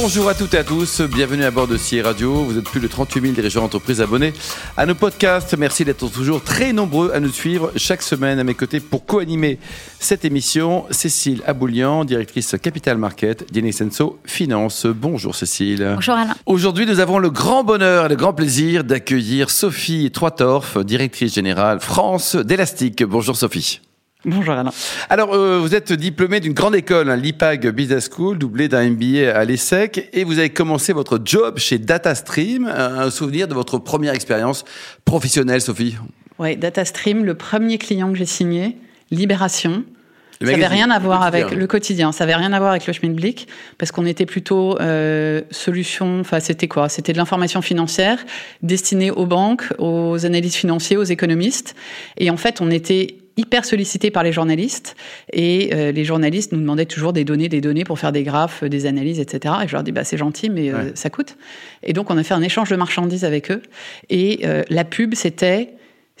Bonjour 0.00 0.28
à 0.28 0.34
toutes 0.34 0.54
et 0.54 0.58
à 0.58 0.64
tous, 0.64 1.00
bienvenue 1.00 1.42
à 1.42 1.50
bord 1.50 1.66
de 1.66 1.76
CIE 1.76 2.00
Radio. 2.02 2.44
Vous 2.44 2.56
êtes 2.56 2.64
plus 2.64 2.78
de 2.80 2.86
38 2.86 3.20
000 3.20 3.32
dirigeants 3.32 3.62
d'entreprise 3.62 4.00
abonnés 4.00 4.32
à 4.76 4.86
nos 4.86 4.94
podcasts. 4.94 5.58
Merci 5.58 5.84
d'être 5.84 6.08
toujours 6.08 6.40
très 6.40 6.72
nombreux 6.72 7.10
à 7.12 7.18
nous 7.18 7.32
suivre 7.32 7.72
chaque 7.74 8.02
semaine 8.02 8.38
à 8.38 8.44
mes 8.44 8.54
côtés 8.54 8.78
pour 8.78 9.04
co-animer 9.04 9.58
cette 9.98 10.24
émission. 10.24 10.84
Cécile 10.92 11.42
Aboulian, 11.46 12.04
directrice 12.04 12.54
Capital 12.62 12.96
Market 12.96 13.52
d'Inexenso 13.52 14.20
Finance. 14.24 14.86
Bonjour 14.86 15.34
Cécile. 15.34 15.94
Bonjour 15.96 16.14
Alain. 16.14 16.36
Aujourd'hui, 16.46 16.86
nous 16.86 17.00
avons 17.00 17.18
le 17.18 17.30
grand 17.30 17.64
bonheur 17.64 18.06
et 18.06 18.08
le 18.08 18.16
grand 18.16 18.32
plaisir 18.32 18.84
d'accueillir 18.84 19.50
Sophie 19.50 20.12
Troitorf, 20.12 20.78
directrice 20.78 21.34
générale 21.34 21.80
France 21.80 22.36
d'Elastic. 22.36 23.02
Bonjour 23.02 23.36
Sophie. 23.36 23.80
Bonjour 24.24 24.54
Alain. 24.54 24.72
Alors, 25.10 25.32
euh, 25.32 25.60
vous 25.60 25.76
êtes 25.76 25.92
diplômé 25.92 26.40
d'une 26.40 26.52
grande 26.52 26.74
école, 26.74 27.08
hein, 27.08 27.14
l'IPAG 27.14 27.68
Business 27.68 28.10
School, 28.12 28.36
doublé 28.36 28.66
d'un 28.66 28.90
MBA 28.90 29.32
à 29.32 29.44
l'ESSEC, 29.44 30.08
et 30.12 30.24
vous 30.24 30.40
avez 30.40 30.50
commencé 30.50 30.92
votre 30.92 31.20
job 31.24 31.58
chez 31.58 31.78
DataStream. 31.78 32.66
Un 32.66 33.10
souvenir 33.10 33.46
de 33.46 33.54
votre 33.54 33.78
première 33.78 34.14
expérience 34.14 34.64
professionnelle, 35.04 35.60
Sophie 35.60 35.94
Oui, 36.40 36.56
DataStream, 36.56 37.24
le 37.24 37.36
premier 37.36 37.78
client 37.78 38.10
que 38.10 38.18
j'ai 38.18 38.26
signé, 38.26 38.76
Libération. 39.12 39.84
ça 40.40 40.46
n'avait 40.46 40.66
rien 40.66 40.90
à 40.90 40.98
voir 40.98 41.22
avec 41.22 41.52
le 41.52 41.66
quotidien, 41.68 42.10
ça 42.10 42.24
n'avait 42.24 42.34
rien 42.34 42.52
à 42.52 42.58
voir 42.58 42.72
avec 42.72 42.88
le 42.88 42.92
Schmidblick, 42.92 43.46
parce 43.78 43.92
qu'on 43.92 44.04
était 44.04 44.26
plutôt 44.26 44.80
euh, 44.80 45.42
solution, 45.52 46.18
enfin 46.18 46.40
c'était 46.40 46.66
quoi? 46.66 46.88
C'était 46.88 47.12
de 47.12 47.18
l'information 47.18 47.62
financière 47.62 48.18
destinée 48.62 49.12
aux 49.12 49.26
banques, 49.26 49.72
aux 49.78 50.26
analystes 50.26 50.56
financiers, 50.56 50.96
aux 50.96 51.04
économistes. 51.04 51.76
Et 52.16 52.30
en 52.30 52.36
fait, 52.36 52.60
on 52.60 52.68
était 52.72 53.18
hyper 53.38 53.64
sollicité 53.64 54.10
par 54.10 54.24
les 54.24 54.32
journalistes 54.32 54.96
et 55.32 55.70
euh, 55.72 55.92
les 55.92 56.04
journalistes 56.04 56.52
nous 56.52 56.60
demandaient 56.60 56.86
toujours 56.86 57.12
des 57.12 57.24
données, 57.24 57.48
des 57.48 57.60
données 57.60 57.84
pour 57.84 57.98
faire 57.98 58.12
des 58.12 58.24
graphes, 58.24 58.64
des 58.64 58.84
analyses, 58.84 59.20
etc. 59.20 59.54
Et 59.62 59.68
je 59.68 59.72
leur 59.72 59.84
dis 59.84 59.92
bah 59.92 60.04
c'est 60.04 60.18
gentil, 60.18 60.50
mais 60.50 60.70
euh, 60.70 60.90
ça 60.94 61.08
coûte. 61.08 61.36
Et 61.84 61.92
donc 61.92 62.10
on 62.10 62.18
a 62.18 62.24
fait 62.24 62.34
un 62.34 62.42
échange 62.42 62.68
de 62.68 62.76
marchandises 62.76 63.24
avec 63.24 63.50
eux 63.50 63.62
et 64.10 64.40
euh, 64.44 64.64
la 64.68 64.84
pub 64.84 65.14
c'était 65.14 65.70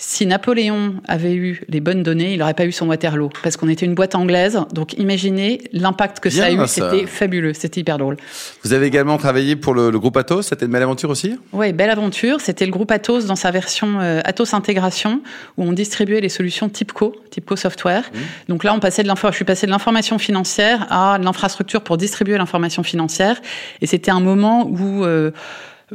si 0.00 0.26
Napoléon 0.26 0.94
avait 1.08 1.34
eu 1.34 1.60
les 1.68 1.80
bonnes 1.80 2.04
données, 2.04 2.32
il 2.32 2.38
n'aurait 2.38 2.54
pas 2.54 2.64
eu 2.64 2.70
son 2.70 2.86
Waterloo, 2.86 3.30
parce 3.42 3.56
qu'on 3.56 3.68
était 3.68 3.84
une 3.84 3.94
boîte 3.94 4.14
anglaise. 4.14 4.60
Donc 4.72 4.92
imaginez 4.92 5.60
l'impact 5.72 6.20
que 6.20 6.30
ça 6.30 6.46
a 6.46 6.50
eu, 6.52 6.66
c'était 6.68 7.06
fabuleux, 7.06 7.52
c'était 7.52 7.80
hyper 7.80 7.98
drôle. 7.98 8.16
Vous 8.62 8.72
avez 8.72 8.86
également 8.86 9.18
travaillé 9.18 9.56
pour 9.56 9.74
le, 9.74 9.90
groupe 9.98 10.16
Atos, 10.16 10.46
c'était 10.46 10.66
une 10.66 10.72
belle 10.72 10.84
aventure 10.84 11.10
aussi? 11.10 11.36
Oui, 11.52 11.72
belle 11.72 11.90
aventure. 11.90 12.40
C'était 12.40 12.64
le 12.64 12.70
groupe 12.70 12.92
Atos 12.92 13.26
dans 13.26 13.34
sa 13.34 13.50
version 13.50 13.98
euh, 14.00 14.20
Atos 14.24 14.54
Intégration, 14.54 15.20
où 15.56 15.64
on 15.64 15.72
distribuait 15.72 16.20
les 16.20 16.28
solutions 16.28 16.68
TIPCO, 16.68 17.16
TIPCO 17.30 17.56
Software. 17.56 18.04
Mmh. 18.14 18.18
Donc 18.50 18.62
là, 18.62 18.72
on 18.74 18.78
passait 18.78 19.02
de 19.02 19.08
je 19.08 19.34
suis 19.34 19.44
passé 19.44 19.66
de 19.66 19.72
l'information 19.72 20.18
financière 20.18 20.86
à 20.90 21.18
l'infrastructure 21.18 21.82
pour 21.82 21.96
distribuer 21.96 22.38
l'information 22.38 22.84
financière. 22.84 23.40
Et 23.80 23.86
c'était 23.86 24.12
un 24.12 24.20
moment 24.20 24.68
où... 24.68 25.04
Euh, 25.04 25.32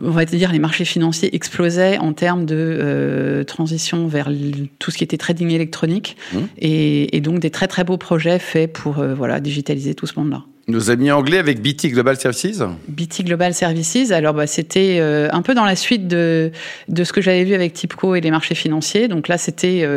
on 0.01 0.11
va 0.11 0.25
dire, 0.25 0.51
les 0.51 0.59
marchés 0.59 0.85
financiers 0.85 1.35
explosaient 1.35 1.97
en 1.97 2.13
termes 2.13 2.45
de 2.45 2.55
euh, 2.57 3.43
transition 3.43 4.07
vers 4.07 4.29
tout 4.79 4.91
ce 4.91 4.97
qui 4.97 5.03
était 5.03 5.17
trading 5.17 5.51
électronique, 5.51 6.17
mmh. 6.33 6.37
et, 6.57 7.21
donc 7.21 7.39
des 7.39 7.51
très 7.51 7.67
très 7.67 7.83
beaux 7.83 7.97
projets 7.97 8.39
faits 8.39 8.73
pour 8.73 8.99
euh, 8.99 9.13
voilà 9.13 9.39
digitaliser 9.39 9.95
tout 9.95 10.07
ce 10.07 10.19
monde-là. 10.19 10.43
Nos 10.69 10.89
amis 10.89 11.11
anglais 11.11 11.39
avec 11.39 11.61
BT 11.61 11.89
Global 11.89 12.17
Services 12.17 12.63
BT 12.87 13.23
Global 13.25 13.53
Services, 13.53 14.11
alors 14.11 14.33
bah, 14.33 14.47
c'était 14.47 14.97
euh, 14.99 15.27
un 15.31 15.41
peu 15.41 15.53
dans 15.53 15.65
la 15.65 15.75
suite 15.75 16.07
de, 16.07 16.51
de 16.87 17.03
ce 17.03 17.11
que 17.11 17.21
j'avais 17.21 17.43
vu 17.43 17.53
avec 17.53 17.73
Tipco 17.73 18.15
et 18.15 18.21
les 18.21 18.31
marchés 18.31 18.55
financiers. 18.55 19.09
Donc 19.09 19.27
là, 19.27 19.37
c'était 19.37 19.87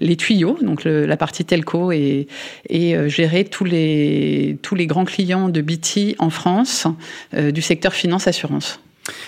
les 0.00 0.16
tuyaux, 0.16 0.58
donc 0.62 0.84
la 0.84 1.16
partie 1.16 1.44
telco 1.44 1.92
et, 1.92 2.26
et 2.70 2.96
gérer 3.08 3.44
tous 3.44 3.64
les, 3.64 4.58
tous 4.62 4.74
les 4.74 4.86
grands 4.86 5.04
clients 5.04 5.50
de 5.50 5.60
BT 5.60 6.16
en 6.18 6.30
France 6.30 6.86
du 7.32 7.60
secteur 7.60 7.92
finance-assurance. 7.92 8.80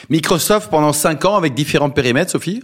Microsoft 0.09 0.70
pendant 0.70 0.92
5 0.92 1.25
ans 1.25 1.37
avec 1.37 1.54
différents 1.54 1.91
périmètres, 1.91 2.31
Sophie? 2.31 2.62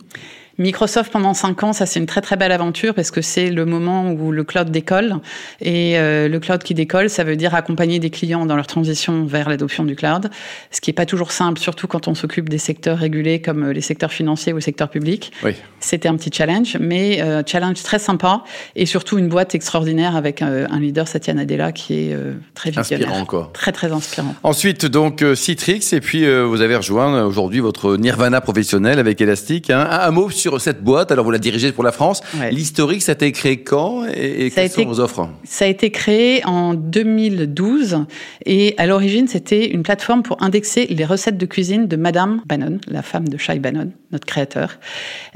Microsoft 0.59 1.13
pendant 1.13 1.35
cinq 1.35 1.63
ans, 1.63 1.73
ça 1.73 1.87
c'est 1.87 1.99
une 1.99 2.07
très 2.07 2.21
très 2.21 2.37
belle 2.37 2.53
aventure 2.53 2.95
parce 2.95 3.11
que 3.11 3.23
c'est 3.23 3.51
le 3.51 3.65
moment 3.65 4.11
où 4.13 4.33
le 4.33 4.45
cloud 4.45 4.71
décolle 4.71 5.17
et 5.61 5.99
euh, 5.99 6.29
le 6.29 6.41
cloud 6.41 6.63
qui 6.63 6.75
décolle, 6.75 7.09
ça 7.09 7.25
veut 7.25 7.37
dire 7.37 7.55
accompagner 7.55 7.99
des 7.99 8.11
clients 8.11 8.45
dans 8.47 8.57
leur 8.57 8.67
transition 8.67 9.25
vers 9.25 9.49
l'adoption 9.49 9.85
du 9.85 9.97
cloud, 9.97 10.31
ce 10.71 10.81
qui 10.81 10.91
est 10.91 10.95
pas 10.95 11.07
toujours 11.07 11.33
simple, 11.33 11.59
surtout 11.59 11.87
quand 11.87 12.09
on 12.09 12.15
s'occupe 12.15 12.49
des 12.49 12.59
secteurs 12.59 12.99
régulés 12.99 13.41
comme 13.41 13.71
les 13.71 13.81
secteurs 13.81 14.12
financiers 14.12 14.53
ou 14.53 14.57
le 14.57 14.62
secteur 14.62 14.89
public. 14.89 15.33
Oui. 15.43 15.53
C'était 15.81 16.09
un 16.09 16.17
petit 16.17 16.31
challenge, 16.33 16.77
mais 16.81 17.23
euh, 17.23 17.43
challenge 17.47 17.83
très 17.83 17.99
sympa 17.99 18.45
et 18.77 18.87
surtout 18.87 19.19
une 19.19 19.29
boîte 19.29 19.55
extraordinaire 19.55 20.17
avec 20.17 20.43
euh, 20.43 20.67
un 20.71 20.81
leader 20.81 21.09
Satya 21.09 21.35
Nadella 21.35 21.73
qui 21.73 21.95
est 21.95 22.17
très 22.55 22.71
visionnaire, 22.71 23.09
inspirant 23.09 23.25
quoi. 23.27 23.51
très 23.55 23.73
très 23.73 23.91
inspirant. 23.93 24.35
Ensuite 24.43 24.87
donc 24.87 25.25
Citrix 25.35 25.93
et 25.93 26.01
puis 26.01 26.27
vous 26.43 26.61
avez 26.61 26.77
rejoint 26.77 27.25
aujourd'hui 27.25 27.61
votre 27.61 27.97
Nirvana 27.97 28.41
professionnel 28.41 28.99
avec 28.99 29.21
Elastic. 29.21 29.71
Hein. 29.71 29.87
Un, 29.91 30.01
un 30.01 30.11
mot 30.11 30.29
sur 30.43 30.61
cette 30.61 30.83
boîte. 30.83 31.13
Alors, 31.13 31.25
vous 31.25 31.31
la 31.31 31.39
dirigez 31.39 31.73
pour 31.73 31.85
la 31.85 31.93
France. 31.93 32.21
L'historique, 32.51 33.03
ça 33.03 33.13
a 33.13 33.15
été 33.15 33.31
créé 33.33 33.63
quand 33.63 34.05
et, 34.07 34.51
quelles 34.51 34.71
sont 34.71 34.85
vos 34.85 35.01
offres 35.01 35.29
Ça 35.45 35.65
a 35.65 35.69
été 35.69 35.91
créé 35.91 36.45
en 36.45 36.75
2012 36.75 38.05
et 38.45 38.75
à 38.77 38.87
l'origine, 38.87 39.29
c'était 39.29 39.71
une 39.71 39.83
plateforme 39.83 40.23
pour 40.23 40.43
indexer 40.43 40.87
les 40.87 41.05
recettes 41.05 41.39
de 41.39 41.47
cuisine 41.47 41.87
de 41.87 41.97
Madame 41.97 42.43
Bannon, 42.47 42.79
la 42.89 43.03
femme 43.03 43.29
de 43.29 43.37
Shai 43.39 43.61
Bannon, 43.61 43.93
notre 44.11 44.27
créateur. 44.27 44.79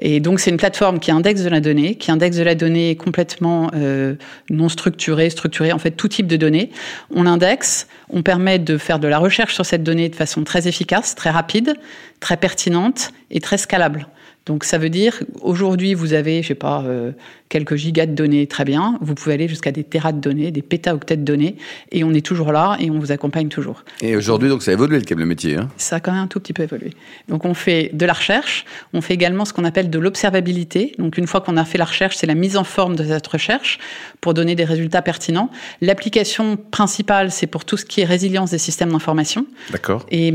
Et 0.01 0.19
donc, 0.21 0.41
c'est 0.41 0.51
une 0.51 0.57
plateforme 0.57 0.99
qui 0.99 1.11
indexe 1.11 1.43
de 1.43 1.49
la 1.49 1.61
donnée, 1.61 1.95
qui 1.95 2.11
indexe 2.11 2.37
de 2.37 2.43
la 2.43 2.55
donnée 2.55 2.97
complètement 2.97 3.71
euh, 3.75 4.17
non 4.51 4.69
structurée, 4.69 5.31
structurée, 5.31 5.73
en 5.73 5.79
fait, 5.79 5.93
tout 5.93 6.09
type 6.09 6.27
de 6.27 6.37
données. 6.37 6.71
On 7.15 7.27
indexe, 7.27 7.87
on 8.11 8.23
permet 8.23 8.59
de 8.59 8.77
faire 8.77 8.99
de 8.99 9.09
la 9.09 9.19
recherche 9.19 9.55
sur 9.55 9.65
cette 9.65 9.85
donnée 9.85 10.09
de 10.09 10.17
façon 10.17 10.43
très 10.43 10.67
efficace, 10.67 11.15
très 11.15 11.31
rapide, 11.31 11.75
très 12.19 12.37
pertinente 12.37 13.13
et 13.31 13.41
très 13.41 13.59
scalable. 13.59 14.09
Donc 14.47 14.63
ça 14.63 14.79
veut 14.79 14.91
dire 14.91 15.25
aujourd'hui 15.43 15.95
vous 15.95 16.13
avez 16.13 16.41
je 16.41 16.49
sais 16.49 16.55
pas 16.55 16.85
euh, 16.87 17.11
quelques 17.49 17.75
gigas 17.75 18.07
de 18.07 18.15
données 18.15 18.47
très 18.47 18.65
bien, 18.65 18.97
vous 19.01 19.15
pouvez 19.17 19.35
aller 19.35 19.49
jusqu'à 19.49 19.73
des 19.73 19.83
terras 19.83 20.13
de 20.13 20.21
données, 20.21 20.53
des 20.53 20.63
pétaoctets 20.63 21.17
de 21.17 21.25
données 21.25 21.57
et 21.91 22.05
on 22.05 22.15
est 22.15 22.25
toujours 22.25 22.53
là 22.53 22.77
et 22.79 22.89
on 22.89 23.01
vous 23.01 23.11
accompagne 23.11 23.49
toujours. 23.49 23.85
Et 24.03 24.15
aujourd'hui 24.15 24.49
donc 24.49 24.63
ça 24.63 24.71
a 24.71 24.75
évolué 24.75 25.01
le 25.09 25.25
métier 25.27 25.57
hein 25.57 25.69
Ça 25.77 25.97
a 25.97 26.01
quand 26.01 26.13
même 26.13 26.23
un 26.23 26.27
tout 26.29 26.39
petit 26.39 26.53
peu 26.53 26.63
évolué. 26.63 26.93
Donc 27.29 27.45
on 27.45 27.55
fait 27.55 27.91
de 27.93 28.07
la 28.07 28.13
recherche, 28.13 28.65
on 28.93 29.01
fait 29.01 29.15
également 29.15 29.45
ce 29.45 29.53
qu'on 29.53 29.65
appelle 29.65 29.91
de 29.91 29.99
l'observabilité. 29.99 30.93
Donc 30.99 31.19
une 31.19 31.27
fois 31.27 31.41
qu'on 31.41 31.57
a 31.57 31.65
fait 31.65 31.79
la 31.79 31.85
recherche, 31.85 32.17
c'est 32.17 32.27
la 32.27 32.37
mise 32.37 32.57
en 32.57 32.65
forme 32.65 32.95
de 32.95 33.03
cette 33.03 33.27
recherche 33.27 33.81
pour 34.21 34.33
donner 34.33 34.55
des 34.55 34.65
résultats 34.65 35.03
pertinents. 35.03 35.51
L'application 35.81 36.57
principale 36.57 37.33
c'est 37.33 37.49
pour 37.49 37.65
tout 37.65 37.77
ce 37.77 37.85
qui 37.85 38.01
est 38.01 38.05
résilience 38.05 38.53
des 38.53 38.59
systèmes 38.59 38.93
d'information. 38.93 39.45
D'accord. 39.73 40.07
Et, 40.13 40.33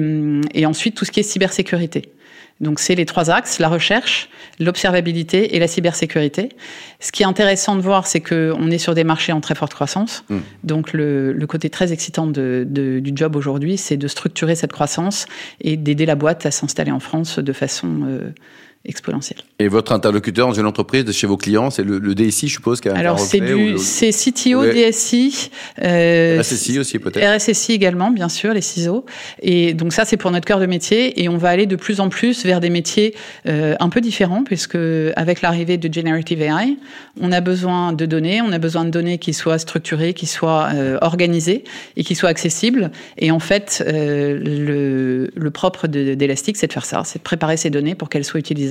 et 0.53 0.65
ensuite 0.65 0.95
tout 0.95 1.05
ce 1.05 1.11
qui 1.11 1.21
est 1.21 1.23
cybersécurité. 1.23 2.11
Donc 2.61 2.79
c'est 2.79 2.95
les 2.95 3.05
trois 3.05 3.29
axes, 3.29 3.59
la 3.59 3.67
recherche, 3.67 4.29
l'observabilité 4.59 5.55
et 5.55 5.59
la 5.59 5.67
cybersécurité. 5.67 6.49
Ce 6.99 7.11
qui 7.11 7.23
est 7.23 7.25
intéressant 7.25 7.75
de 7.75 7.81
voir, 7.81 8.05
c'est 8.05 8.21
qu'on 8.21 8.69
est 8.69 8.77
sur 8.77 8.93
des 8.93 9.03
marchés 9.03 9.33
en 9.33 9.41
très 9.41 9.55
forte 9.55 9.73
croissance. 9.73 10.23
Hmm. 10.29 10.39
Donc 10.63 10.93
le, 10.93 11.35
côté 11.47 11.69
très 11.69 11.91
excitant 11.91 12.27
du 12.27 13.11
job 13.15 13.35
aujourd'hui, 13.35 13.77
c'est 13.77 13.97
de 13.97 14.07
structurer 14.07 14.55
cette 14.55 14.71
croissance 14.71 15.25
et 15.59 15.75
d'aider 15.75 16.05
la 16.05 16.15
boîte 16.15 16.45
à 16.45 16.51
s'installer 16.51 16.91
en 16.91 16.99
France 16.99 17.39
de 17.39 17.53
façon 17.53 18.01
euh, 18.05 18.29
exponentielle. 18.83 19.39
Et 19.59 19.67
votre 19.67 19.91
interlocuteur 19.91 20.47
dans 20.47 20.53
une 20.53 20.65
entreprise 20.65 21.05
de 21.05 21.11
chez 21.11 21.27
vos 21.27 21.37
clients, 21.37 21.69
c'est 21.69 21.83
le, 21.83 21.99
DSI, 22.15 22.47
je 22.47 22.53
suppose, 22.53 22.81
qui 22.81 22.89
a 22.89 22.95
Alors 22.95 23.19
c'est 23.19 23.39
du, 23.39 23.77
c'est 23.77 24.09
CTO, 24.09 24.65
DSI, 24.65 25.51
euh, 25.83 26.39
RSSI 26.41 26.79
aussi 26.79 26.97
peut-être. 26.97 27.23
RSSI 27.23 27.73
également, 27.73 28.09
bien 28.09 28.27
sûr, 28.27 28.53
les 28.55 28.61
CISO. 28.61 29.05
Et 29.43 29.75
donc 29.75 29.93
ça, 29.93 30.03
c'est 30.03 30.17
pour 30.17 30.31
notre 30.31 30.47
cœur 30.47 30.59
de 30.59 30.65
métier, 30.65 31.21
et 31.21 31.29
on 31.29 31.37
va 31.37 31.49
aller 31.49 31.67
de 31.67 31.75
plus 31.75 31.99
en 31.99 32.09
plus 32.09 32.43
vers 32.43 32.59
des 32.59 32.71
métiers 32.71 33.13
euh, 33.47 33.75
un 33.79 33.89
peu 33.89 34.01
différents, 34.01 34.43
puisque 34.43 34.79
avec 35.15 35.43
l'arrivée 35.43 35.77
de 35.77 35.93
generative 35.93 36.41
AI, 36.41 36.77
on 37.19 37.31
a 37.31 37.39
besoin 37.39 37.93
de 37.93 38.07
données, 38.07 38.41
on 38.41 38.51
a 38.51 38.57
besoin 38.57 38.83
de 38.83 38.89
données 38.89 39.19
qui 39.19 39.35
soient 39.35 39.59
structurées, 39.59 40.15
qui 40.15 40.25
soient 40.25 40.69
euh, 40.73 40.97
organisées 41.01 41.65
et 41.97 42.03
qui 42.03 42.15
soient 42.15 42.29
accessibles. 42.29 42.89
Et 43.19 43.29
en 43.29 43.39
fait, 43.39 43.83
le, 43.87 45.29
le 45.35 45.51
propre 45.51 45.85
d'Elastic, 45.85 46.57
c'est 46.57 46.67
de 46.67 46.73
faire 46.73 46.85
ça, 46.85 47.03
c'est 47.05 47.19
de 47.19 47.23
préparer 47.23 47.57
ces 47.57 47.69
données 47.69 47.93
pour 47.93 48.09
qu'elles 48.09 48.25
soient 48.25 48.39
utilisées 48.39 48.70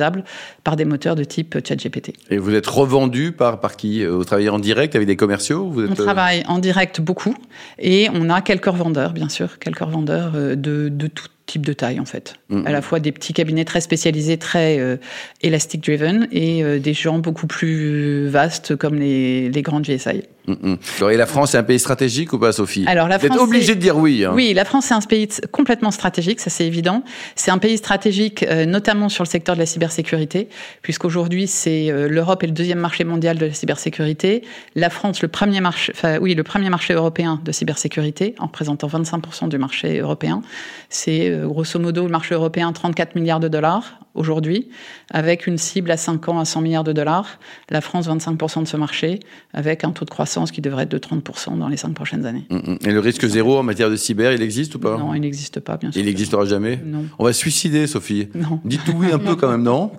par 0.64 0.76
des 0.76 0.84
moteurs 0.84 1.14
de 1.14 1.24
type 1.24 1.58
ChatGPT. 1.66 2.12
Et 2.30 2.38
vous 2.38 2.54
êtes 2.54 2.66
revendu 2.66 3.32
par, 3.32 3.60
par 3.60 3.76
qui? 3.76 4.04
Vous 4.04 4.24
travaillez 4.24 4.48
en 4.48 4.58
direct 4.58 4.94
avec 4.96 5.06
des 5.06 5.16
commerciaux 5.16 5.68
vous 5.70 5.84
êtes... 5.84 5.90
On 5.90 5.94
travaille 5.94 6.44
en 6.46 6.58
direct 6.58 7.00
beaucoup 7.00 7.34
et 7.78 8.08
on 8.12 8.30
a 8.30 8.40
quelques 8.40 8.66
revendeurs, 8.66 9.12
bien 9.12 9.28
sûr, 9.28 9.58
quelques 9.58 9.80
revendeurs 9.80 10.32
euh, 10.34 10.54
de, 10.54 10.88
de 10.88 11.06
tout 11.06 11.28
type 11.50 11.66
de 11.66 11.72
taille 11.72 11.98
en 11.98 12.04
fait. 12.04 12.34
Mm-hmm. 12.50 12.66
À 12.66 12.70
la 12.70 12.82
fois 12.82 13.00
des 13.00 13.12
petits 13.12 13.32
cabinets 13.32 13.64
très 13.64 13.80
spécialisés, 13.80 14.38
très 14.38 14.78
euh, 14.78 14.96
elastic 15.42 15.82
driven, 15.82 16.28
et 16.30 16.62
euh, 16.62 16.78
des 16.78 16.94
gens 16.94 17.18
beaucoup 17.18 17.46
plus 17.46 18.28
vastes 18.28 18.76
comme 18.76 18.96
les, 18.96 19.50
les 19.50 19.62
grandes 19.62 19.84
GSI. 19.84 20.22
Et 20.48 21.16
la 21.16 21.26
France 21.26 21.54
est 21.54 21.58
un 21.58 21.62
pays 21.62 21.78
stratégique 21.78 22.32
ou 22.32 22.38
pas, 22.38 22.52
Sophie? 22.52 22.84
Alors 22.86 23.08
la 23.08 23.18
France, 23.18 23.30
Vous 23.30 23.36
êtes 23.36 23.42
obligé 23.42 23.74
de 23.74 23.80
dire 23.80 23.96
oui. 23.96 24.24
Hein. 24.24 24.32
Oui, 24.34 24.52
la 24.54 24.64
France 24.64 24.86
c'est 24.86 24.94
un 24.94 25.00
pays 25.00 25.28
complètement 25.52 25.90
stratégique, 25.90 26.40
ça 26.40 26.50
c'est 26.50 26.66
évident. 26.66 27.02
C'est 27.36 27.50
un 27.50 27.58
pays 27.58 27.76
stratégique, 27.76 28.42
euh, 28.42 28.64
notamment 28.66 29.08
sur 29.08 29.24
le 29.24 29.28
secteur 29.28 29.54
de 29.54 29.60
la 29.60 29.66
cybersécurité, 29.66 30.48
puisqu'aujourd'hui 30.82 31.46
c'est 31.46 31.90
euh, 31.90 32.08
l'Europe 32.08 32.42
est 32.42 32.46
le 32.46 32.52
deuxième 32.52 32.78
marché 32.78 33.04
mondial 33.04 33.38
de 33.38 33.46
la 33.46 33.52
cybersécurité, 33.52 34.42
la 34.74 34.90
France 34.90 35.22
le 35.22 35.28
premier 35.28 35.60
marché, 35.60 35.92
enfin 35.94 36.18
oui, 36.20 36.34
le 36.34 36.42
premier 36.42 36.70
marché 36.70 36.94
européen 36.94 37.40
de 37.44 37.52
cybersécurité, 37.52 38.34
en 38.38 38.46
représentant 38.46 38.88
25% 38.88 39.48
du 39.48 39.58
marché 39.58 39.98
européen. 39.98 40.42
C'est 40.88 41.30
grosso 41.46 41.78
modo 41.78 42.04
le 42.04 42.10
marché 42.10 42.34
européen 42.34 42.72
34 42.72 43.14
milliards 43.14 43.40
de 43.40 43.48
dollars 43.48 44.00
aujourd'hui, 44.14 44.68
avec 45.10 45.46
une 45.46 45.58
cible 45.58 45.90
à 45.90 45.96
5 45.96 46.28
ans 46.28 46.38
à 46.38 46.44
100 46.44 46.60
milliards 46.60 46.84
de 46.84 46.92
dollars. 46.92 47.38
La 47.68 47.80
France 47.80 48.08
25% 48.08 48.62
de 48.62 48.68
ce 48.68 48.76
marché, 48.76 49.20
avec 49.52 49.84
un 49.84 49.90
taux 49.90 50.04
de 50.04 50.10
croissance 50.10 50.50
qui 50.50 50.60
devrait 50.60 50.84
être 50.84 50.90
de 50.90 50.98
30% 50.98 51.58
dans 51.58 51.68
les 51.68 51.76
5 51.76 51.94
prochaines 51.94 52.26
années. 52.26 52.44
Mm, 52.50 52.56
mm. 52.56 52.78
Et 52.86 52.92
le 52.92 53.00
risque 53.00 53.26
zéro 53.26 53.58
en 53.58 53.62
matière 53.62 53.90
de 53.90 53.96
cyber, 53.96 54.32
il 54.32 54.42
existe 54.42 54.74
ou 54.74 54.78
pas? 54.78 54.96
Non, 54.96 55.14
il 55.14 55.20
n'existe 55.20 55.60
pas, 55.60 55.76
bien 55.76 55.92
sûr. 55.92 56.00
Il 56.00 56.06
n'existera 56.06 56.44
jamais? 56.44 56.80
Non. 56.84 57.04
On 57.18 57.24
va 57.24 57.32
suicider, 57.32 57.86
Sophie. 57.86 58.28
Non. 58.34 58.60
Dites 58.64 58.82
oui 58.94 59.12
un 59.12 59.18
peu 59.18 59.34
quand 59.36 59.50
même, 59.50 59.62
non? 59.62 59.92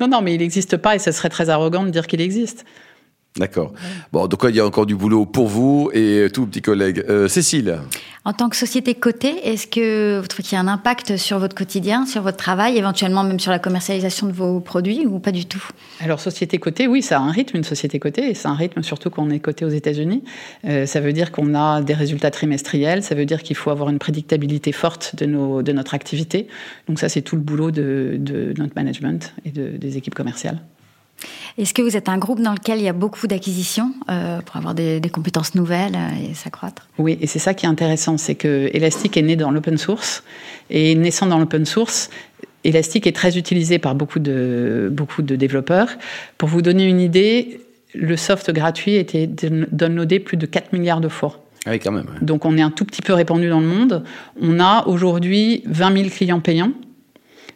Non, 0.00 0.08
non, 0.08 0.22
mais 0.22 0.34
il 0.34 0.38
n'existe 0.38 0.76
pas 0.76 0.94
et 0.94 0.98
ce 0.98 1.12
serait 1.12 1.28
très 1.28 1.50
arrogant 1.50 1.84
de 1.84 1.90
dire 1.90 2.06
qu'il 2.06 2.20
existe. 2.20 2.64
D'accord. 3.36 3.72
Bon, 4.12 4.26
donc 4.26 4.40
il 4.48 4.56
y 4.56 4.60
a 4.60 4.66
encore 4.66 4.86
du 4.86 4.96
boulot 4.96 5.24
pour 5.24 5.46
vous 5.46 5.90
et 5.94 6.26
tous 6.32 6.42
vos 6.42 6.46
petits 6.46 6.62
collègues. 6.62 7.04
Euh, 7.08 7.28
Cécile 7.28 7.78
En 8.24 8.32
tant 8.32 8.48
que 8.48 8.56
société 8.56 8.94
cotée, 8.94 9.48
est-ce 9.48 9.66
que 9.68 10.18
vous 10.18 10.26
trouvez 10.26 10.42
qu'il 10.42 10.56
y 10.56 10.58
a 10.58 10.60
un 10.60 10.66
impact 10.66 11.16
sur 11.16 11.38
votre 11.38 11.54
quotidien, 11.54 12.04
sur 12.04 12.22
votre 12.22 12.36
travail, 12.36 12.76
éventuellement 12.76 13.22
même 13.22 13.38
sur 13.38 13.52
la 13.52 13.60
commercialisation 13.60 14.26
de 14.26 14.32
vos 14.32 14.58
produits 14.58 15.06
ou 15.06 15.20
pas 15.20 15.30
du 15.30 15.46
tout? 15.46 15.62
Alors, 16.00 16.18
société 16.18 16.58
cotée, 16.58 16.88
oui, 16.88 17.00
ça 17.00 17.18
a 17.18 17.20
un 17.20 17.30
rythme, 17.30 17.58
une 17.58 17.64
société 17.64 18.00
cotée, 18.00 18.28
et 18.30 18.34
c'est 18.34 18.48
un 18.48 18.54
rythme 18.54 18.82
surtout 18.82 19.10
quand 19.10 19.22
on 19.22 19.30
est 19.30 19.40
coté 19.40 19.64
aux 19.64 19.70
États-Unis. 19.70 20.24
Euh, 20.64 20.86
ça 20.86 21.00
veut 21.00 21.12
dire 21.12 21.30
qu'on 21.30 21.54
a 21.54 21.80
des 21.80 21.94
résultats 21.94 22.32
trimestriels, 22.32 23.04
ça 23.04 23.14
veut 23.14 23.26
dire 23.26 23.44
qu'il 23.44 23.56
faut 23.56 23.70
avoir 23.70 23.88
une 23.88 23.98
prédictabilité 23.98 24.72
forte 24.72 25.14
de, 25.16 25.26
nos, 25.26 25.62
de 25.62 25.72
notre 25.72 25.94
activité. 25.94 26.48
Donc, 26.88 26.98
ça, 26.98 27.08
c'est 27.08 27.22
tout 27.22 27.36
le 27.36 27.42
boulot 27.42 27.70
de, 27.70 28.16
de 28.18 28.52
notre 28.58 28.74
management 28.74 29.32
et 29.44 29.50
de, 29.50 29.76
des 29.76 29.96
équipes 29.96 30.14
commerciales. 30.16 30.60
Est-ce 31.56 31.74
que 31.74 31.82
vous 31.82 31.96
êtes 31.96 32.08
un 32.08 32.18
groupe 32.18 32.40
dans 32.40 32.52
lequel 32.52 32.78
il 32.78 32.84
y 32.84 32.88
a 32.88 32.92
beaucoup 32.92 33.26
d'acquisitions 33.26 33.92
euh, 34.10 34.40
pour 34.40 34.56
avoir 34.56 34.74
des, 34.74 35.00
compétences 35.12 35.54
nouvelles 35.54 35.96
euh, 35.96 36.30
et 36.30 36.34
s'accroître? 36.34 36.86
Oui, 36.98 37.18
et 37.20 37.26
c'est 37.26 37.38
ça 37.38 37.54
qui 37.54 37.66
est 37.66 37.68
intéressant, 37.68 38.16
c'est 38.16 38.36
que 38.36 38.70
Elastic 38.72 39.16
est 39.16 39.22
né 39.22 39.36
dans 39.36 39.50
l'open 39.50 39.76
source 39.76 40.22
et 40.70 40.94
naissant 40.94 41.26
dans 41.26 41.38
l'open 41.38 41.64
source, 41.64 42.10
Elastic 42.64 43.06
est 43.06 43.12
très 43.12 43.38
utilisé 43.38 43.78
par 43.78 43.94
beaucoup 43.94 44.18
de, 44.18 44.88
beaucoup 44.92 45.22
de 45.22 45.36
développeurs. 45.36 45.88
Pour 46.36 46.48
vous 46.48 46.62
donner 46.62 46.84
une 46.84 47.00
idée, 47.00 47.60
le 47.94 48.16
soft 48.16 48.52
gratuit 48.52 48.96
a 48.96 49.00
été 49.00 49.26
downloadé 49.26 50.20
plus 50.20 50.36
de 50.36 50.46
4 50.46 50.72
milliards 50.72 51.00
de 51.00 51.08
fois. 51.08 51.44
Ah 51.66 51.70
oui, 51.72 51.80
quand 51.80 51.92
même. 51.92 52.06
Donc 52.20 52.44
on 52.44 52.56
est 52.56 52.62
un 52.62 52.70
tout 52.70 52.84
petit 52.84 53.02
peu 53.02 53.12
répandu 53.12 53.48
dans 53.48 53.60
le 53.60 53.66
monde. 53.66 54.04
On 54.40 54.60
a 54.60 54.86
aujourd'hui 54.86 55.62
20 55.66 55.96
000 55.96 56.08
clients 56.10 56.40
payants 56.40 56.72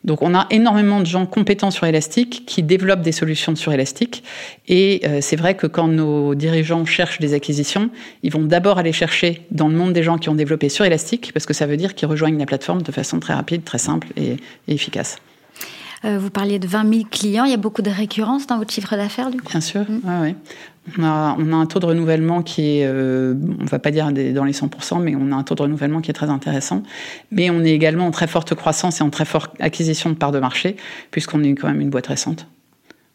donc 0.05 0.23
on 0.23 0.35
a 0.35 0.47
énormément 0.51 1.01
de 1.01 1.07
gens 1.07 1.27
compétents 1.27 1.71
sur 1.71 1.87
Elastic 1.87 2.45
qui 2.47 2.63
développent 2.63 3.03
des 3.03 3.13
solutions 3.13 3.55
sur 3.55 3.73
Elastic. 3.73 4.25
Et 4.69 5.03
euh, 5.05 5.19
c'est 5.21 5.37
vrai 5.37 5.55
que 5.55 5.67
quand 5.67 5.89
nos 5.89 6.35
dirigeants 6.35 6.85
cherchent 6.85 7.21
des 7.21 7.35
acquisitions, 7.35 7.91
ils 8.23 8.33
vont 8.33 8.43
d'abord 8.43 8.79
aller 8.79 8.93
chercher 8.93 9.43
dans 9.51 9.69
le 9.69 9.75
monde 9.75 9.93
des 9.93 10.03
gens 10.03 10.19
qui 10.19 10.29
ont 10.29 10.35
développé 10.35 10.69
sur 10.69 10.85
Elastic, 10.85 11.33
parce 11.33 11.47
que 11.47 11.55
ça 11.55 11.67
veut 11.67 11.77
dire 11.77 11.95
qu'ils 11.95 12.09
rejoignent 12.09 12.39
la 12.39 12.47
plateforme 12.47 12.83
de 12.83 12.93
façon 12.93 13.21
très 13.21 13.35
rapide, 13.35 13.65
très 13.65 13.79
simple 13.79 14.09
et, 14.17 14.37
efficace. 14.69 15.17
Euh, 16.05 16.19
vous 16.19 16.31
parliez 16.31 16.59
de 16.59 16.67
20 16.67 16.93
000 16.93 17.05
clients. 17.11 17.45
Il 17.45 17.51
y 17.51 17.55
a 17.55 17.59
beaucoup 17.59 17.83
de 17.83 17.91
récurrence 17.91 18.47
dans 18.47 18.59
votre 18.59 18.73
chiffre 18.73 18.97
d'affaires, 18.97 19.31
du 19.31 19.41
coup 19.41 19.51
Bien 19.51 19.61
sûr, 19.61 19.83
mmh. 19.83 20.23
oui. 20.23 20.35
On 20.99 21.05
a, 21.05 21.37
un 21.39 21.67
taux 21.67 21.79
de 21.79 21.87
renouvellement 21.87 22.43
qui 22.43 22.79
est, 22.79 22.87
euh, 22.87 23.35
on 23.61 23.67
va 23.67 23.79
pas 23.79 23.93
dire 23.93 24.11
dans 24.11 24.45
les 24.45 24.53
100%, 24.53 25.01
mais 25.01 25.15
on 25.15 25.31
a 25.31 25.37
un 25.37 25.45
taux 25.45 25.55
de 25.55 25.63
renouvellement 25.63 26.01
qui 26.01 26.11
est 26.11 26.15
très 26.15 26.29
intéressant. 26.29 26.83
Mais 27.31 27.51
on 27.51 27.63
est 27.63 27.71
également 27.71 28.07
en 28.07 28.11
très 28.11 28.27
forte 28.27 28.55
croissance 28.57 29.01
et 29.01 29.05
en 29.05 29.11
très 29.11 29.25
forte 29.25 29.55
acquisition 29.61 30.11
de 30.11 30.17
parts 30.17 30.33
de 30.33 30.41
marché, 30.41 30.77
puisqu'on 31.13 31.45
est 31.45 31.55
quand 31.55 31.69
même 31.69 31.81
une 31.81 31.91
boîte 31.91 32.09
récente. 32.09 32.49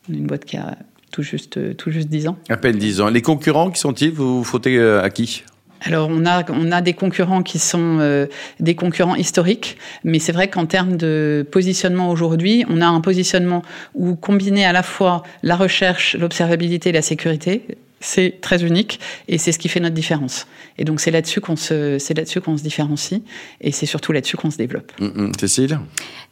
On 0.09 0.13
est 0.13 0.17
une 0.17 0.27
boîte 0.27 0.45
qui 0.45 0.55
a 0.55 0.77
tout 1.11 1.23
juste, 1.23 1.75
tout 1.75 1.91
juste 1.91 2.07
10 2.07 2.29
ans. 2.29 2.37
À 2.47 2.55
peine 2.55 2.77
10 2.77 3.01
ans. 3.01 3.09
Les 3.09 3.21
concurrents, 3.21 3.69
qui 3.69 3.81
sont-ils? 3.81 4.11
Vous 4.11 4.43
vous 4.43 4.59
euh, 4.67 5.03
à 5.03 5.09
qui? 5.09 5.43
Alors 5.81 6.09
on 6.11 6.25
a 6.25 6.43
on 6.51 6.71
a 6.71 6.81
des 6.81 6.93
concurrents 6.93 7.43
qui 7.43 7.59
sont 7.59 7.97
euh, 7.99 8.27
des 8.59 8.75
concurrents 8.75 9.15
historiques, 9.15 9.77
mais 10.03 10.19
c'est 10.19 10.31
vrai 10.31 10.49
qu'en 10.49 10.65
termes 10.65 10.97
de 10.97 11.45
positionnement 11.51 12.09
aujourd'hui, 12.09 12.65
on 12.69 12.81
a 12.81 12.87
un 12.87 13.01
positionnement 13.01 13.61
où 13.93 14.15
combiné 14.15 14.65
à 14.65 14.73
la 14.73 14.83
fois 14.83 15.23
la 15.43 15.55
recherche, 15.55 16.15
l'observabilité, 16.15 16.91
la 16.91 17.01
sécurité, 17.01 17.63
c'est 17.99 18.41
très 18.41 18.63
unique 18.63 18.99
et 19.27 19.37
c'est 19.37 19.51
ce 19.51 19.59
qui 19.59 19.69
fait 19.69 19.79
notre 19.79 19.95
différence. 19.95 20.47
Et 20.77 20.85
donc 20.85 20.99
c'est 20.99 21.11
là-dessus 21.11 21.41
qu'on 21.41 21.55
se, 21.55 21.97
c'est 21.99 22.13
là-dessus 22.13 22.41
qu'on 22.41 22.57
se 22.57 22.63
différencie 22.63 23.21
et 23.61 23.71
c'est 23.71 23.85
surtout 23.85 24.11
là-dessus 24.11 24.37
qu'on 24.37 24.51
se 24.51 24.57
développe. 24.57 24.91
Mm, 24.99 25.05
mm. 25.05 25.31
Cécile? 25.39 25.79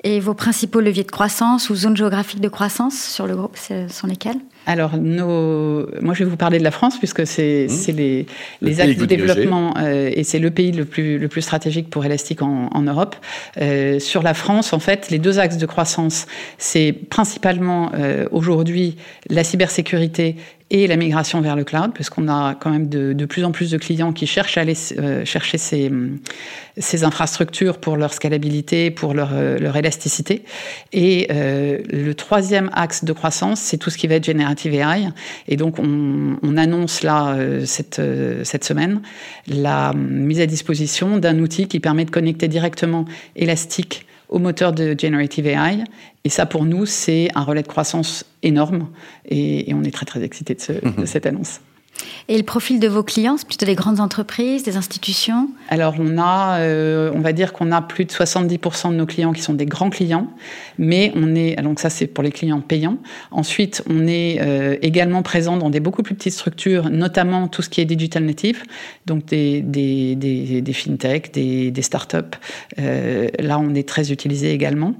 Et 0.03 0.19
vos 0.19 0.35
principaux 0.35 0.81
leviers 0.81 1.03
de 1.03 1.11
croissance 1.11 1.69
ou 1.69 1.75
zones 1.75 1.97
géographiques 1.97 2.41
de 2.41 2.49
croissance 2.49 2.99
sur 2.99 3.25
le 3.25 3.35
groupe, 3.35 3.57
ce 3.57 3.87
sont 3.87 4.07
lesquels? 4.07 4.39
Alors, 4.65 4.97
nos... 4.97 5.87
moi, 6.01 6.13
je 6.13 6.23
vais 6.23 6.29
vous 6.29 6.37
parler 6.37 6.57
de 6.57 6.63
la 6.63 6.71
France, 6.71 6.97
puisque 6.97 7.25
c'est 7.27 7.67
mmh. 7.69 7.91
les, 7.95 8.25
les 8.61 8.81
actes 8.81 8.99
de 8.99 9.05
développement 9.05 9.73
euh, 9.77 10.09
et 10.13 10.23
c'est 10.23 10.39
le 10.39 10.51
pays 10.51 10.71
le 10.71 10.85
plus, 10.85 11.17
le 11.17 11.27
plus 11.27 11.41
stratégique 11.41 11.89
pour 11.89 12.05
Elastic 12.05 12.41
en, 12.41 12.69
en 12.71 12.81
Europe. 12.81 13.15
Euh, 13.61 13.99
sur 13.99 14.23
la 14.23 14.33
France, 14.33 14.73
en 14.73 14.79
fait, 14.79 15.09
les 15.09 15.19
deux 15.19 15.39
axes 15.39 15.57
de 15.57 15.65
croissance, 15.65 16.25
c'est 16.57 16.93
principalement 17.09 17.91
euh, 17.93 18.25
aujourd'hui 18.31 18.97
la 19.29 19.43
cybersécurité 19.43 20.35
et 20.71 20.87
la 20.87 20.95
migration 20.95 21.41
vers 21.41 21.55
le 21.55 21.63
cloud, 21.63 21.91
puisqu'on 21.93 22.27
a 22.27 22.55
quand 22.55 22.71
même 22.71 22.89
de, 22.89 23.25
plus 23.25 23.43
en 23.43 23.51
plus 23.51 23.69
de 23.69 23.77
clients 23.77 24.13
qui 24.13 24.25
cherchent 24.25 24.57
à 24.57 24.61
aller 24.61 24.75
euh, 24.97 25.23
chercher 25.23 25.59
ces, 25.59 25.91
ces, 26.77 27.03
infrastructures 27.03 27.77
pour 27.77 27.97
leur 27.97 28.13
scalabilité, 28.13 28.89
pour 28.89 29.13
leur, 29.13 29.29
euh, 29.33 29.59
leur 29.59 29.77
élasticité. 29.77 30.43
Et 30.91 31.27
euh, 31.29 31.79
le 31.91 32.15
troisième 32.15 32.71
axe 32.73 33.03
de 33.03 33.13
croissance, 33.13 33.61
c'est 33.61 33.77
tout 33.77 33.91
ce 33.91 33.97
qui 33.97 34.07
va 34.07 34.15
être 34.15 34.25
Generative 34.25 34.73
AI. 34.73 35.09
Et 35.47 35.55
donc, 35.55 35.77
on, 35.77 36.37
on 36.41 36.57
annonce 36.57 37.03
là, 37.03 37.37
cette, 37.65 38.01
cette 38.43 38.63
semaine, 38.63 39.01
la 39.47 39.93
mise 39.93 40.39
à 40.39 40.47
disposition 40.47 41.17
d'un 41.17 41.37
outil 41.39 41.67
qui 41.67 41.79
permet 41.79 42.05
de 42.05 42.11
connecter 42.11 42.47
directement 42.47 43.05
Elastic 43.35 44.05
au 44.29 44.39
moteur 44.39 44.73
de 44.73 44.95
Generative 44.97 45.47
AI. 45.47 45.83
Et 46.23 46.29
ça, 46.29 46.45
pour 46.45 46.65
nous, 46.65 46.85
c'est 46.85 47.29
un 47.35 47.43
relais 47.43 47.63
de 47.63 47.67
croissance 47.67 48.25
énorme. 48.43 48.89
Et, 49.29 49.73
on 49.73 49.83
est 49.83 49.91
très, 49.91 50.05
très 50.05 50.23
excités 50.23 50.55
de, 50.55 50.73
de 50.79 50.99
mhm. 51.01 51.05
cette 51.05 51.25
annonce. 51.25 51.59
Et 52.27 52.37
le 52.37 52.43
profil 52.43 52.79
de 52.79 52.87
vos 52.87 53.03
clients, 53.03 53.37
c'est 53.37 53.47
plutôt 53.47 53.65
des 53.65 53.75
grandes 53.75 53.99
entreprises, 53.99 54.63
des 54.63 54.77
institutions 54.77 55.49
Alors, 55.69 55.95
on 55.99 56.17
a, 56.17 56.59
euh, 56.59 57.11
on 57.13 57.19
va 57.19 57.33
dire 57.33 57.53
qu'on 57.53 57.71
a 57.71 57.81
plus 57.81 58.05
de 58.05 58.11
70% 58.11 58.91
de 58.91 58.95
nos 58.95 59.05
clients 59.05 59.31
qui 59.31 59.41
sont 59.41 59.53
des 59.53 59.65
grands 59.65 59.89
clients, 59.91 60.27
mais 60.79 61.11
on 61.15 61.35
est, 61.35 61.55
donc 61.61 61.79
ça 61.79 61.89
c'est 61.89 62.07
pour 62.07 62.23
les 62.23 62.31
clients 62.31 62.61
payants. 62.61 62.97
Ensuite, 63.31 63.83
on 63.87 64.07
est 64.07 64.39
euh, 64.41 64.75
également 64.81 65.21
présent 65.21 65.57
dans 65.57 65.69
des 65.69 65.79
beaucoup 65.79 66.01
plus 66.01 66.15
petites 66.15 66.33
structures, 66.33 66.89
notamment 66.89 67.47
tout 67.47 67.61
ce 67.61 67.69
qui 67.69 67.81
est 67.81 67.85
digital 67.85 68.23
native, 68.23 68.63
donc 69.05 69.25
des, 69.25 69.61
des, 69.61 70.15
des, 70.15 70.61
des 70.61 70.73
fintech, 70.73 71.31
des, 71.31 71.69
des 71.69 71.81
startups. 71.81 72.17
Euh, 72.79 73.27
là, 73.39 73.59
on 73.59 73.75
est 73.75 73.87
très 73.87 74.11
utilisé 74.11 74.51
également. 74.51 74.95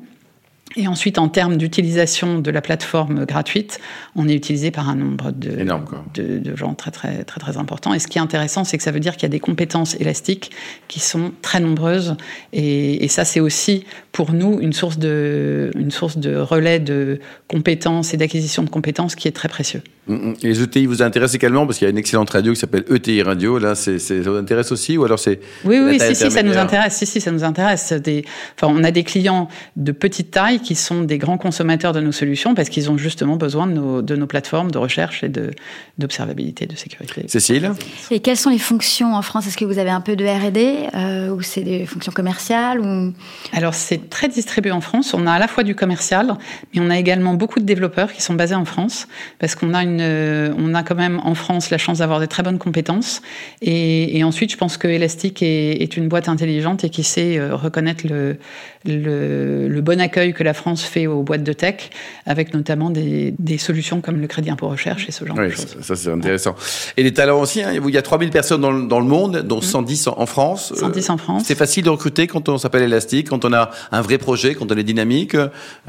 Et 0.78 0.88
ensuite, 0.88 1.18
en 1.20 1.30
termes 1.30 1.56
d'utilisation 1.56 2.40
de 2.40 2.52
la 2.52 2.62
plateforme 2.62 3.26
gratuite, 3.26 3.80
on 4.16 4.28
est 4.28 4.34
utilisé 4.34 4.72
par 4.72 4.90
un 4.90 4.96
nombre 4.96 5.32
de, 5.32 5.66
de, 6.14 6.38
de, 6.38 6.56
gens 6.56 6.74
très, 6.74 6.92
très, 6.92 7.24
très, 7.24 7.40
très 7.40 7.58
important. 7.58 7.94
Et 7.94 8.00
ce 8.00 8.08
qui 8.08 8.18
est 8.18 8.22
intéressant, 8.22 8.66
c'est 8.66 8.78
que 8.78 8.84
ça 8.84 8.92
veut 8.92 9.00
dire 9.00 9.14
qu'il 9.14 9.24
y 9.24 9.26
a 9.28 9.30
des 9.30 9.40
compétences 9.40 9.96
élastiques 10.02 10.52
qui 10.90 11.00
sont 11.00 11.32
très 11.42 11.62
nombreuses. 11.62 12.18
Et, 12.52 13.06
et 13.06 13.08
ça, 13.08 13.24
c'est 13.24 13.40
aussi 13.40 13.86
pour 14.12 14.34
nous 14.34 14.60
une 14.60 14.74
source 14.74 15.00
de, 15.00 15.72
une 15.76 15.92
source 15.92 16.18
de 16.18 16.36
relais 16.36 16.80
de 16.80 17.20
compétences 17.48 18.14
et 18.14 18.18
d'acquisition 18.18 18.64
de 18.64 18.70
compétences 18.70 19.16
qui 19.16 19.30
est 19.30 19.36
très 19.36 19.48
précieux. 19.48 19.82
Et 20.08 20.48
les 20.48 20.62
ETI 20.62 20.86
vous 20.86 21.02
intéressent 21.02 21.36
également 21.36 21.66
parce 21.66 21.80
qu'il 21.80 21.86
y 21.86 21.88
a 21.88 21.92
une 21.92 21.98
excellente 21.98 22.30
radio 22.30 22.54
qui 22.54 22.60
s'appelle 22.60 22.86
ETI 22.90 23.24
Radio. 23.24 23.58
Là, 23.58 23.74
c'est, 23.74 23.98
ça 23.98 24.14
vous 24.16 24.36
intéresse 24.36 24.72
aussi 24.72 24.98
ou 24.98 25.04
alors 25.04 25.18
c'est 25.18 25.40
Oui, 25.64 25.80
oui, 25.80 26.00
si, 26.00 26.16
si, 26.16 26.30
ça 26.30 26.44
nous 26.44 26.58
intéresse. 26.58 26.96
Si, 26.96 27.06
si, 27.06 27.20
ça 27.22 27.32
nous 27.32 27.44
intéresse. 27.44 27.92
Des, 27.94 28.24
enfin, 28.56 28.72
on 28.72 28.84
a 28.84 28.92
des 28.92 29.04
clients 29.04 29.48
de 29.76 29.92
petite 29.92 30.32
taille 30.32 30.60
qui 30.60 30.76
sont 30.76 31.02
des 31.02 31.18
grands 31.18 31.38
consommateurs 31.38 31.92
de 31.92 32.02
nos 32.02 32.12
solutions 32.12 32.54
parce 32.54 32.70
qu'ils 32.70 32.92
ont 32.92 32.98
justement 32.98 33.36
besoin 33.36 33.66
de 33.66 33.74
nos, 33.74 34.02
de 34.02 34.16
nos 34.16 34.28
plateformes 34.28 34.70
de 34.70 34.78
recherche 34.78 35.24
et 35.24 35.30
de, 35.30 35.52
d'observabilité, 35.98 36.68
de 36.68 36.76
sécurité. 36.76 37.26
Cécile 37.28 37.72
Et 38.12 38.20
quelles 38.20 38.38
sont 38.38 38.52
les 38.52 38.60
fonctions 38.60 39.16
en 39.16 39.22
France? 39.24 39.48
Est-ce 39.48 39.58
que 39.58 39.66
vous 39.66 39.80
avez 39.80 39.90
un 39.90 40.02
peu 40.02 40.16
de 40.16 40.26
R&D 40.26 40.88
euh, 40.94 41.30
ou 41.30 41.42
c'est 41.42 41.62
des 41.62 41.86
fonctions 41.86 42.12
commerciales 42.12 42.80
ou... 42.80 43.14
Alors, 43.54 43.74
c'est 43.74 44.10
très 44.10 44.28
distribué 44.28 44.72
en 44.72 44.82
France. 44.82 45.14
On 45.14 45.26
a 45.26 45.34
à 45.34 45.40
la 45.40 45.48
fois 45.48 45.64
du 45.64 45.74
commercial, 45.74 46.36
mais 46.74 46.82
on 46.82 46.90
a 46.90 46.98
également 46.98 47.34
beaucoup 47.34 47.60
de 47.60 47.66
développeurs 47.66 48.14
qui 48.14 48.22
sont 48.22 48.36
basés 48.36 48.56
en 48.56 48.66
France 48.66 49.08
parce 49.40 49.56
qu'on 49.56 49.74
a 49.74 49.84
une 49.84 49.95
une, 50.00 50.56
on 50.58 50.74
a 50.74 50.84
quand 50.84 50.96
même 50.96 51.20
en 51.24 51.36
France 51.36 51.70
la 51.70 51.78
chance 51.78 52.00
d'avoir 52.00 52.20
des 52.20 52.28
très 52.28 52.44
bonnes 52.44 52.60
compétences. 52.60 53.22
Et, 53.62 54.24
ensuite, 54.24 54.52
je 54.52 54.58
pense 54.58 54.78
que 54.78 54.88
Elastic 54.88 55.42
est, 55.42 55.98
une 55.98 56.08
boîte 56.08 56.30
intelligente 56.30 56.84
et 56.84 56.90
qui 56.90 57.04
sait 57.04 57.40
reconnaître 57.52 58.06
le, 58.08 58.38
le, 58.86 59.82
bon 59.82 60.02
accueil 60.02 60.34
que 60.34 60.44
la 60.44 60.54
France 60.54 60.84
fait 60.84 61.08
aux 61.08 61.22
boîtes 61.24 61.44
de 61.44 61.54
tech, 61.54 61.90
avec 62.26 62.54
notamment 62.54 62.90
des, 62.90 63.34
solutions 63.58 64.02
comme 64.02 64.20
le 64.20 64.28
crédit 64.28 64.50
impôt 64.50 64.68
recherche 64.68 65.08
et 65.08 65.12
ce 65.12 65.26
genre 65.26 65.38
de 65.38 65.50
choses. 65.50 65.78
Ça, 65.82 65.96
c'est 65.96 66.12
intéressant. 66.12 66.56
Et 66.98 67.04
les 67.04 67.14
talents 67.14 67.40
aussi, 67.40 67.64
hein, 67.64 67.72
il 67.74 67.94
y 67.94 67.98
a 67.98 68.02
3000 68.02 68.30
personnes 68.30 68.62
dans, 68.62 68.74
dans 68.74 69.00
le 69.00 69.06
monde, 69.06 69.44
dont 69.44 69.62
110 69.62 70.08
mm. 70.08 70.12
en 70.18 70.26
France. 70.26 70.74
110 70.76 71.10
en 71.10 71.18
France. 71.18 71.44
C'est 71.46 71.56
facile 71.56 71.84
de 71.84 71.90
recruter 71.90 72.28
quand 72.28 72.50
on 72.50 72.58
s'appelle 72.58 72.84
Elastic, 72.84 73.30
quand 73.30 73.46
on 73.46 73.54
a 73.54 73.72
un 73.92 74.02
vrai 74.02 74.18
projet, 74.18 74.56
quand 74.56 74.72
on 74.72 74.76
est 74.76 74.84
dynamique. 74.84 75.36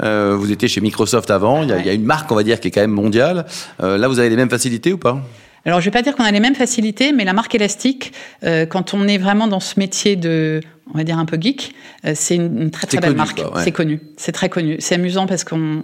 Euh, 0.03 0.35
vous 0.37 0.51
étiez 0.51 0.67
chez 0.67 0.81
Microsoft 0.81 1.29
avant, 1.31 1.63
il 1.63 1.69
y, 1.69 1.73
a, 1.73 1.79
il 1.79 1.85
y, 1.85 1.89
a, 1.89 1.93
une 1.93 2.05
marque, 2.05 2.31
on 2.31 2.35
va 2.35 2.43
dire, 2.43 2.59
qui 2.59 2.69
est 2.69 2.71
quand 2.71 2.81
même 2.81 2.91
mondiale. 2.91 3.45
Euh, 3.81 3.96
là, 3.97 4.07
vous 4.07 4.19
avez 4.19 4.29
les 4.29 4.35
mêmes 4.35 4.49
facilités 4.49 4.93
ou 4.93 4.97
pas 4.97 5.21
alors, 5.65 5.81
je 5.81 5.85
vais 5.85 5.91
pas 5.91 6.01
dire 6.01 6.15
qu'on 6.15 6.23
a 6.23 6.31
les 6.31 6.39
mêmes 6.39 6.55
facilités, 6.55 7.11
mais 7.11 7.25
la 7.25 7.33
marque 7.33 7.53
élastique, 7.53 8.13
euh, 8.45 8.65
quand 8.65 8.93
on 8.93 9.05
est 9.05 9.17
vraiment 9.17 9.47
dans 9.47 9.59
ce 9.59 9.77
métier 9.77 10.15
de, 10.15 10.61
on 10.93 10.97
va 10.97 11.03
dire 11.03 11.19
un 11.19 11.25
peu 11.25 11.37
geek, 11.37 11.75
euh, 12.05 12.13
c'est 12.15 12.35
une, 12.35 12.71
très 12.71 12.87
très 12.87 12.99
belle 12.99 13.17
marque. 13.17 13.41
C'est 13.57 13.73
connu, 13.73 13.99
c'est 14.15 14.31
très 14.31 14.47
connu. 14.47 14.77
C'est 14.79 14.95
amusant 14.95 15.27
parce 15.27 15.43
qu'on 15.43 15.83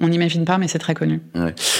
on 0.00 0.08
n'imagine 0.08 0.44
pas, 0.44 0.56
mais 0.58 0.68
c'est 0.68 0.78
très 0.78 0.94
connu. 0.94 1.20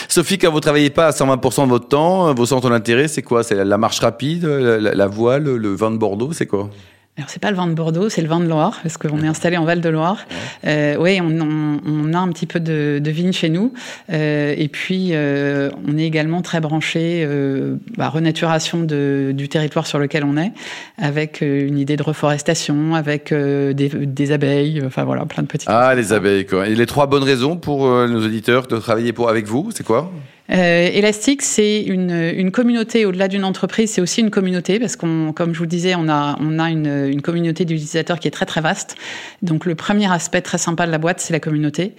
Sophie, 0.08 0.36
quand 0.36 0.50
vous 0.50 0.58
travaillez 0.58 0.90
pas 0.90 1.06
à 1.06 1.10
120% 1.10 1.66
de 1.66 1.68
votre 1.68 1.86
temps, 1.86 2.34
vos 2.34 2.46
centres 2.46 2.70
d'intérêt, 2.70 3.06
c'est 3.06 3.22
quoi? 3.22 3.44
C'est 3.44 3.64
la 3.64 3.78
marche 3.78 4.00
rapide, 4.00 4.46
la, 4.46 5.06
voile, 5.06 5.44
le 5.44 5.74
vin 5.76 5.92
de 5.92 5.96
Bordeaux, 5.96 6.32
c'est 6.32 6.46
quoi? 6.46 6.70
Alors 7.16 7.30
c'est 7.30 7.40
pas 7.40 7.52
le 7.52 7.56
vin 7.56 7.68
de 7.68 7.74
Bordeaux, 7.74 8.08
c'est 8.08 8.22
le 8.22 8.28
vin 8.28 8.40
de 8.40 8.48
Loire, 8.48 8.80
parce 8.82 8.96
qu'on 8.96 9.22
est 9.22 9.28
installé 9.28 9.56
en 9.56 9.64
Val 9.64 9.80
de 9.80 9.88
Loire. 9.88 10.18
Euh, 10.66 10.96
oui, 10.98 11.20
on, 11.22 11.30
on, 11.40 11.80
on, 11.86 12.12
a 12.12 12.18
un 12.18 12.28
petit 12.30 12.46
peu 12.46 12.58
de, 12.58 12.98
de 13.00 13.10
vigne 13.12 13.32
chez 13.32 13.50
nous, 13.50 13.72
euh, 14.10 14.52
et 14.58 14.66
puis 14.66 15.10
euh, 15.12 15.70
on 15.86 15.96
est 15.96 16.02
également 16.02 16.42
très 16.42 16.58
branché 16.58 17.24
euh, 17.24 17.76
bah, 17.96 18.08
renaturation 18.08 18.82
de, 18.82 19.30
du 19.32 19.48
territoire 19.48 19.86
sur 19.86 20.00
lequel 20.00 20.24
on 20.24 20.36
est, 20.36 20.50
avec 20.98 21.40
euh, 21.40 21.68
une 21.68 21.78
idée 21.78 21.96
de 21.96 22.02
reforestation, 22.02 22.96
avec 22.96 23.30
euh, 23.30 23.72
des, 23.74 23.90
des, 23.90 24.32
abeilles, 24.32 24.82
enfin 24.84 25.04
voilà, 25.04 25.24
plein 25.24 25.44
de 25.44 25.48
petites. 25.48 25.68
Ah, 25.70 25.94
les 25.94 26.12
abeilles 26.12 26.46
quoi. 26.46 26.66
Et 26.66 26.74
les 26.74 26.86
trois 26.86 27.06
bonnes 27.06 27.22
raisons 27.22 27.56
pour 27.56 27.86
nos 27.86 28.24
auditeurs 28.24 28.66
de 28.66 28.76
travailler 28.78 29.12
pour 29.12 29.28
avec 29.28 29.46
vous, 29.46 29.70
c'est 29.72 29.86
quoi? 29.86 30.10
Euh, 30.50 30.90
Elastic, 30.92 31.40
c'est 31.40 31.80
une, 31.82 32.10
une, 32.10 32.50
communauté 32.50 33.06
au-delà 33.06 33.28
d'une 33.28 33.44
entreprise, 33.44 33.92
c'est 33.92 34.02
aussi 34.02 34.20
une 34.20 34.30
communauté 34.30 34.78
parce 34.78 34.94
qu'on, 34.94 35.32
comme 35.32 35.54
je 35.54 35.58
vous 35.58 35.66
disais, 35.66 35.94
on 35.94 36.06
a, 36.08 36.36
on 36.38 36.58
a 36.58 36.70
une, 36.70 37.08
une 37.08 37.22
communauté 37.22 37.64
d'utilisateurs 37.64 38.20
qui 38.20 38.28
est 38.28 38.30
très 38.30 38.44
très 38.44 38.60
vaste. 38.60 38.96
Donc 39.40 39.64
le 39.64 39.74
premier 39.74 40.12
aspect 40.12 40.42
très 40.42 40.58
sympa 40.58 40.86
de 40.86 40.90
la 40.90 40.98
boîte, 40.98 41.20
c'est 41.20 41.32
la 41.32 41.40
communauté. 41.40 41.94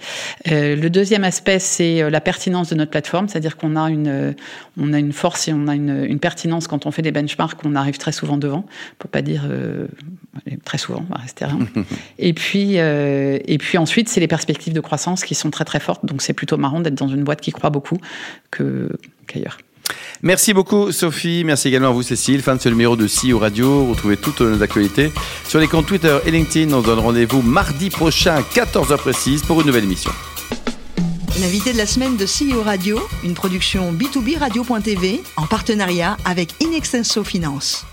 Euh, 0.52 0.76
le 0.76 0.90
deuxième 0.90 1.24
aspect, 1.24 1.58
c'est 1.58 2.02
euh, 2.02 2.10
la 2.10 2.20
pertinence 2.20 2.70
de 2.70 2.76
notre 2.76 2.92
plateforme, 2.92 3.28
c'est-à-dire 3.28 3.56
qu'on 3.56 3.74
a 3.74 3.90
une, 3.90 4.36
on 4.78 4.92
a 4.92 4.98
une 4.98 5.12
force 5.12 5.48
et 5.48 5.52
on 5.52 5.66
a 5.66 5.74
une, 5.74 6.04
une, 6.04 6.20
pertinence 6.20 6.68
quand 6.68 6.86
on 6.86 6.92
fait 6.92 7.02
des 7.02 7.12
benchmarks, 7.12 7.58
on 7.64 7.74
arrive 7.74 7.98
très 7.98 8.12
souvent 8.12 8.36
devant, 8.36 8.64
pour 8.98 9.10
pas 9.10 9.22
dire 9.22 9.42
euh, 9.50 9.88
très 10.64 10.78
souvent, 10.78 11.04
on 11.08 11.14
va 11.14 11.20
rester 11.20 11.46
et 12.18 12.32
puis, 12.32 12.78
euh, 12.78 13.38
et 13.44 13.58
puis 13.58 13.78
ensuite, 13.78 14.08
c'est 14.08 14.20
les 14.20 14.28
perspectives 14.28 14.72
de 14.72 14.80
croissance 14.80 15.24
qui 15.24 15.34
sont 15.34 15.50
très 15.50 15.64
très 15.64 15.80
fortes. 15.80 16.04
Donc 16.04 16.22
c'est 16.22 16.32
plutôt 16.32 16.56
marrant 16.56 16.80
d'être 16.80 16.94
dans 16.94 17.08
une 17.08 17.24
boîte 17.24 17.40
qui 17.40 17.52
croit 17.52 17.70
beaucoup 17.70 17.98
qu'ailleurs. 18.50 19.58
Merci 20.22 20.54
beaucoup 20.54 20.90
Sophie, 20.90 21.44
merci 21.44 21.68
également 21.68 21.88
à 21.88 21.92
vous 21.92 22.02
Cécile, 22.02 22.42
fin 22.42 22.56
de 22.56 22.60
ce 22.60 22.68
numéro 22.68 22.96
de 22.96 23.06
CEO 23.06 23.38
Radio. 23.38 23.86
Retrouvez 23.86 24.16
toutes 24.16 24.40
nos 24.40 24.62
actualités 24.62 25.12
sur 25.46 25.60
les 25.60 25.68
comptes 25.68 25.86
Twitter 25.86 26.18
et 26.26 26.30
LinkedIn. 26.30 26.72
On 26.72 26.80
se 26.80 26.86
donne 26.86 26.98
rendez-vous 26.98 27.42
mardi 27.42 27.90
prochain, 27.90 28.40
14h 28.40 28.96
précise, 28.96 29.42
pour 29.42 29.60
une 29.60 29.68
nouvelle 29.68 29.84
émission. 29.84 30.10
L'invité 31.40 31.72
de 31.72 31.78
la 31.78 31.86
semaine 31.86 32.16
de 32.16 32.24
CEO 32.24 32.62
Radio, 32.62 32.98
une 33.22 33.34
production 33.34 33.92
B2B 33.92 34.38
Radio.tv 34.38 35.22
en 35.36 35.46
partenariat 35.46 36.16
avec 36.24 36.54
Inextenso 36.60 37.22
Finance. 37.24 37.84